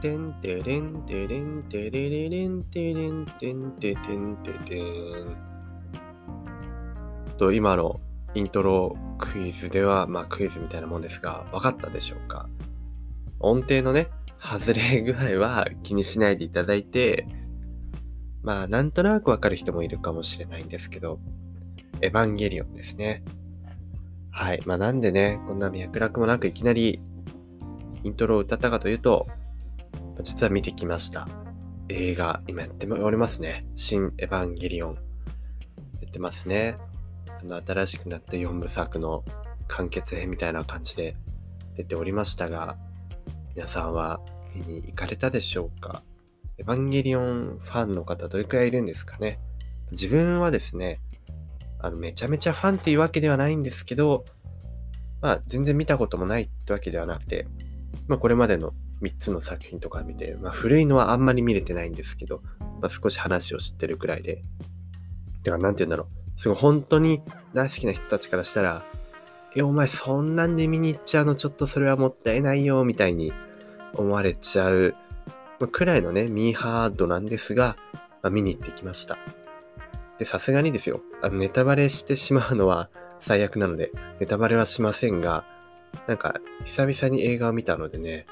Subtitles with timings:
[0.00, 5.36] てんてれんてれんてれれれんてれんてんててんててん。
[7.36, 8.00] と、今の
[8.34, 12.48] イントロクイズでは、まあクイズみたいなもんですが、分かったでしょうか？
[13.40, 14.08] 音程のね、
[14.40, 17.26] 外れ具合は気にしないでいただいて、
[18.42, 21.18] まあなんとなくわかる人もいるかもしれないんですけど、
[22.00, 23.24] エヴァンゲリオンですね。
[24.30, 24.62] はい。
[24.64, 27.00] まあなんでね、こんな脈絡もなくいきなり
[28.04, 29.26] イントロを歌ったかというと、
[30.22, 31.28] 実は見てきました。
[31.88, 33.66] 映画、今やっておりますね。
[33.76, 34.94] 新エヴァンゲリオン。
[34.94, 35.00] や
[36.08, 36.76] ってますね。
[37.40, 39.24] あの、新しくなった4部作の
[39.68, 41.16] 完結編みたいな感じで
[41.76, 42.76] 出ておりましたが、
[43.54, 44.20] 皆さんは
[44.54, 46.02] 見に行かれたでしょうか？
[46.58, 49.38] エヴァンゲリオンファンの方どれくらいいるんですかね？
[49.92, 51.00] 自分はですね、
[51.78, 54.24] あの、めちゃめちゃファンっていうわけではないんですけど、
[55.20, 57.46] まあ、全然見たこともないってわけではなくて、
[58.08, 62.42] まあ、これまでの3つの作品とか見て、まあ、古いのはあんまり見れてないんですけど、
[62.80, 64.42] まあ、少し話を知ってるくらいで。
[65.42, 66.40] では、なんて言うんだろう。
[66.40, 68.84] すごい本当に大好きな人たちからしたら、
[69.56, 71.34] え、お前そんなんで見に行っちゃうの？
[71.34, 73.32] ちょっとそれはもったいないよ、みたいに
[73.94, 74.94] 思われちゃう、
[75.58, 79.16] まあ、くらいのね、ミーハードなんですが、まあ、見に行ってきました。
[80.18, 82.90] で、さすがにですよ、あのネタバレしてしまうのは
[83.20, 83.90] 最悪なので、
[84.20, 85.44] ネタバレはしませんが、
[86.06, 88.26] なんか、久々に映画を見たのでね、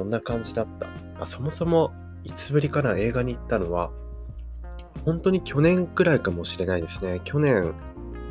[0.00, 0.86] どんな感じだった。
[1.22, 1.92] あそもそも、
[2.24, 3.90] いつぶりかな映画に行ったのは、
[5.04, 7.20] 本当に去年くらいかもしれないですね。
[7.24, 7.74] 去年、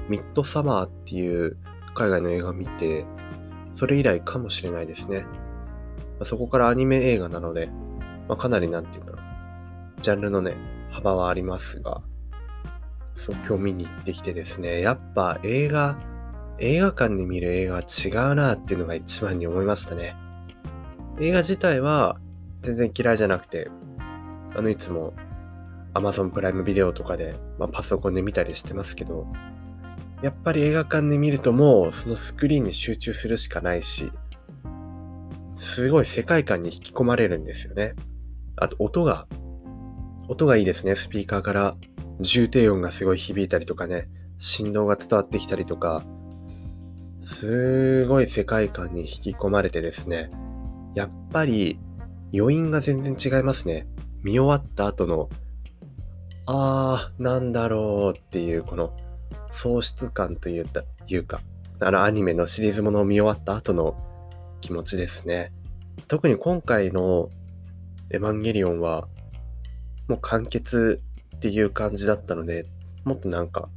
[0.10, 1.58] ミッドサマーっていう
[1.94, 3.06] 海外の映画を見て、
[3.76, 5.28] それ以来かもしれないですね。
[6.20, 7.70] ま、そこからアニメ映画なので、
[8.28, 10.02] まあ、かなりなんて言うんだろう。
[10.02, 10.56] ジャンルのね、
[10.90, 12.02] 幅はありますが、
[13.16, 16.00] そう、今日見に行ってきてですね、やっぱ映画、
[16.58, 20.16] 映画館で見る映画は違うなっていうのが一番に思いましたね。
[21.20, 22.18] 映画自体は
[22.62, 23.70] 全然嫌いじゃなくて、
[24.56, 25.14] あのいつも
[25.94, 29.28] Amazon プライムビデオとかで、まあ、パソコンで見たりしてますけど、
[30.22, 34.12] やっぱり映画館で見るともうそのスクリーンに集中するしかないし、
[35.56, 37.96] すごい世界観に引き込まれるんですよね。
[38.56, 39.28] あと音が、
[40.28, 40.96] 音がいいですね。
[40.96, 41.76] スピーカーから
[42.22, 44.08] 重低音がすごい響いたりとかね、
[44.38, 46.04] 振動が伝わってきたりとか、
[47.24, 50.32] すごい世界観に引き込まれてですね、
[50.96, 51.80] やっぱり
[52.34, 53.88] 余韻が全然違いますね。
[54.24, 55.30] 見終わった後の、
[56.46, 58.96] あー、なんだろうっていうこの
[59.52, 60.66] 喪失感という
[61.08, 61.42] いうか、
[61.80, 63.96] あのアニメのシリーズものを見終わった後の
[64.62, 65.52] 気持ちですね。
[66.08, 67.30] 特に今回の
[68.10, 69.08] エヴァンゲリオンは
[70.08, 71.02] もう完結
[71.36, 72.66] っていう感じだったので、
[73.06, 73.70] もっとなんか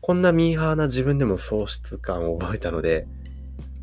[0.00, 3.06] こんなミーハーな自分でも喪失感を覚えたので、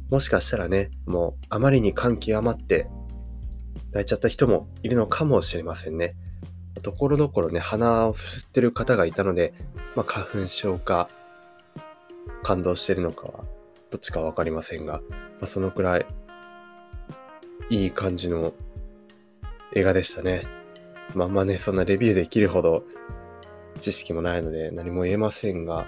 [0.10, 2.88] もしかしたらね、もうあまりに感極まって
[3.92, 6.16] 泣いちゃった人もいるのかもしれませんね。
[6.82, 9.54] ところどころね、鼻をすすってる方がいたので、
[9.96, 11.10] まあ、花粉症か、
[12.44, 13.44] 感動してるのかは、
[13.90, 16.06] どっちかわかりませんが、まあ、そのくらい、
[17.70, 18.54] いい感じの
[19.74, 20.48] 映画でしたね。
[21.14, 22.84] まあまあね、そんなレビューできるほど
[23.80, 25.88] 知識もないので何も言えませんが、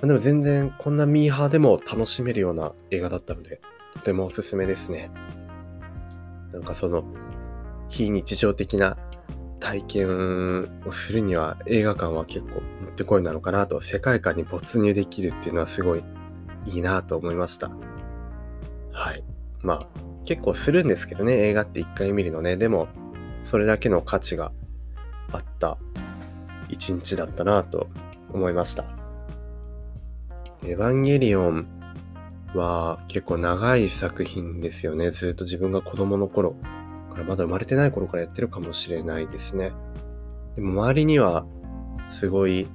[0.00, 3.60] でも全然こんなミーハーでも楽しめるような映画だったので、
[3.92, 5.10] とてもおすすめですね。
[6.52, 7.04] なんかその、
[7.88, 8.96] 非日常的な
[9.58, 16.04] 体験をするには映画館は結構もってこいなのかなと、世界観に没入できるっていうのはすごい
[16.66, 17.70] いいなと思いました。
[18.92, 19.24] はい。
[19.62, 19.86] まあ、
[20.24, 22.56] 結構するんですけどね、映画って一回見るのね。
[22.56, 22.88] でも、
[23.44, 24.52] それだけの価値が
[25.32, 25.78] あった
[26.68, 27.88] 一日だったなと
[28.32, 28.99] 思いました。
[30.62, 31.66] エヴァンゲリオン
[32.54, 35.10] は結構長い作品ですよね。
[35.10, 36.52] ずっと自分が子供の頃
[37.10, 39.72] からまだ生まれてない頃からやってるかもしれないですね。
[40.56, 41.46] でも周りには
[42.10, 42.68] すごい、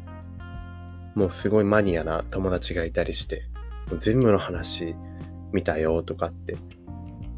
[1.14, 3.44] もうすごいマニアな友達がいたりして、
[4.00, 4.96] 全部の話
[5.52, 6.58] 見たよとかって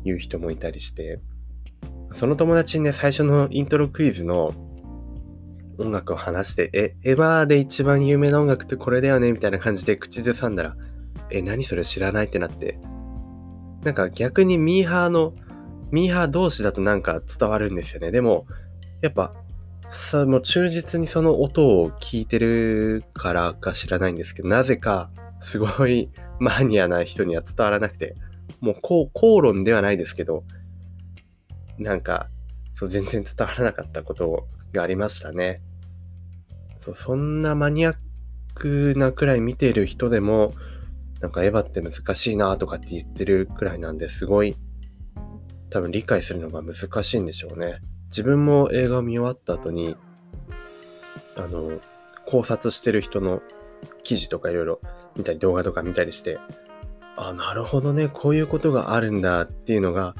[0.05, 1.19] 言う人もいたりして、
[2.13, 4.53] その友達にね、最初のイントロクイズの
[5.77, 10.75] 音楽を話して、え、エヴァーで一番有名な音楽ってこれだよねみたいな感じで口ずさんだら、
[11.29, 12.79] え、何それ知らないってなって、
[13.83, 15.33] なんか逆にミーハーの、
[15.91, 18.11] ミーハー同士だとなんか伝わるんですよね。
[18.11, 18.47] でも、
[19.01, 19.33] やっぱ、
[19.89, 25.09] さ、もう忠実にその音を聞いてるからか知らないんですけど、なぜか、
[25.39, 26.09] すごい
[26.39, 28.15] マニアな人には伝わらなくて、
[28.59, 30.43] もう口論ではないですけど、
[31.77, 32.29] なんか、
[32.75, 35.61] そう全然伝わらなかったことがありましたね。
[36.87, 37.95] そうそんなマニアッ
[38.55, 40.53] クなくらい見てる人でも、
[41.19, 44.55] なんかエヴァって難しいなとかって言ってるくらいなんですごい
[45.69, 47.81] 多分理解するのが難しいんでしょうね。
[48.05, 49.97] 自分も映画を見終わった後に、
[51.35, 51.79] あの、
[52.25, 53.41] 考察してる人の
[54.03, 54.81] 記事とかいろいろ
[55.17, 56.39] 見たり動画とか見たりして、
[57.17, 60.15] あ、なるほどね、こういうことがあるんだっていうのが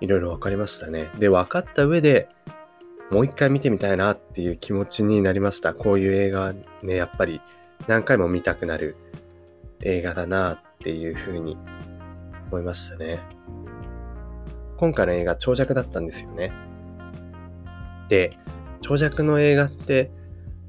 [0.00, 1.10] いろいろ分かりましたね。
[1.18, 2.28] で、分かった上で
[3.10, 5.72] もう一回見てみたいなっていう気持ちになりました。
[5.72, 6.52] こういう映画
[6.82, 7.40] ね、やっぱり
[7.86, 8.96] 何回も見たくなる
[9.82, 11.56] 映画だなっていうふうに
[12.50, 13.20] 思いましたね。
[14.76, 16.52] 今回の映画長尺だったんですよね。
[18.08, 18.36] で、
[18.82, 20.10] 長尺の映画って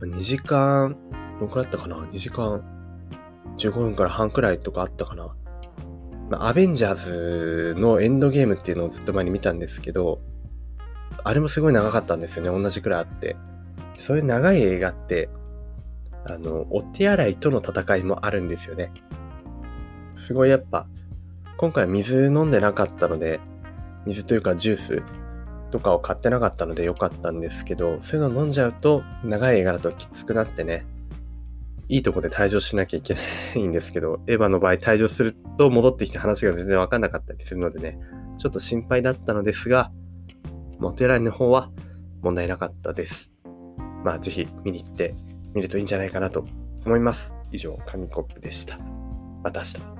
[0.01, 0.95] 2時間、
[1.39, 2.63] どんくらいあったかな ?2 時間
[3.57, 5.35] 15分から半くらいとかあったかな？
[6.31, 10.21] アベンジャーズのエンドゲームっていうのをずっと前に見たんですけど、
[11.23, 12.63] あれもすごい長かったんですよね。
[12.63, 13.35] 同じくらいあって。
[13.99, 15.29] そういう長い映画って、
[16.25, 18.91] あの、お手洗いとの戦いもあるんですよね。
[20.15, 20.87] すごいやっぱ、
[21.57, 23.39] 今回水飲んでなかったので、
[24.05, 25.03] 水というかジュース
[25.71, 30.85] とかを買ってなかったので良かったんですけど、そういうの飲んじゃうと長い映画だときつくなってね、
[31.89, 33.21] いいとこで退場しなきゃいけな
[33.55, 37.99] いんですけど、エヴァの場合退場すると戻ってきて話が全然わかんなかったりするのでね、
[38.37, 39.91] ちょっと心配だったのですが、
[40.79, 41.69] モテラインの方は
[42.21, 43.29] 問題なかったです。
[44.03, 45.13] まあ、ぜひ見に行って
[45.53, 46.45] みるといいんじゃないかなと
[46.85, 47.33] 思います。
[47.51, 48.79] 以上、紙コップでした。
[49.43, 49.98] また明日。